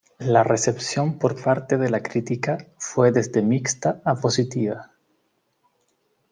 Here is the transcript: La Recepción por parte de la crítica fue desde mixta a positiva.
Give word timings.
La 0.17 0.43
Recepción 0.43 1.19
por 1.19 1.39
parte 1.43 1.77
de 1.77 1.91
la 1.91 2.01
crítica 2.01 2.57
fue 2.79 3.11
desde 3.11 3.43
mixta 3.43 4.01
a 4.03 4.15
positiva. 4.15 4.95